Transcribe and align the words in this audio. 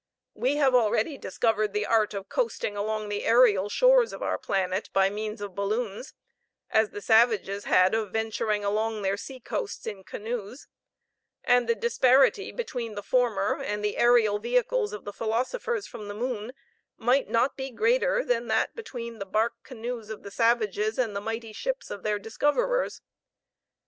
We 0.33 0.55
have 0.55 0.73
already 0.73 1.15
discovered 1.19 1.73
the 1.73 1.85
art 1.85 2.15
of 2.15 2.27
coasting 2.27 2.75
along 2.75 3.07
the 3.09 3.23
aerial 3.23 3.69
shores 3.69 4.13
of 4.13 4.23
our 4.23 4.39
planet 4.39 4.89
by 4.93 5.11
means 5.11 5.41
of 5.41 5.53
balloons, 5.53 6.15
as 6.71 6.89
the 6.89 7.01
savages 7.01 7.65
had 7.65 7.93
of 7.93 8.09
venturing 8.11 8.65
along 8.65 9.03
their 9.03 9.15
sea 9.15 9.39
coasts 9.39 9.85
in 9.85 10.03
canoes; 10.03 10.65
and 11.43 11.69
the 11.69 11.75
disparity 11.75 12.51
between 12.51 12.95
the 12.95 13.03
former 13.03 13.61
and 13.61 13.85
the 13.85 13.95
aerial 13.97 14.39
vehicles 14.39 14.91
of 14.91 15.05
the 15.05 15.13
philosophers 15.13 15.85
from 15.85 16.07
the 16.07 16.15
moon 16.15 16.53
might 16.97 17.29
not 17.29 17.55
be 17.55 17.69
greater 17.69 18.25
than 18.25 18.47
that 18.47 18.73
between 18.75 19.19
the 19.19 19.25
bark 19.27 19.53
canoes 19.61 20.09
of 20.09 20.23
the 20.23 20.31
savages 20.31 20.97
and 20.97 21.15
the 21.15 21.21
mighty 21.21 21.53
ships 21.53 21.91
of 21.91 22.01
their 22.01 22.17
discoverers. 22.17 23.01